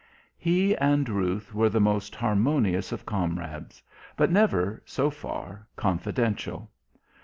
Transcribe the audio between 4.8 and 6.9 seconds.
so far, confidential.